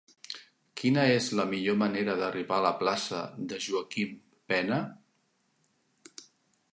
[0.81, 3.19] Quina és la millor manera d'arribar a la plaça
[3.51, 4.17] de Joaquim
[4.53, 4.81] Pena?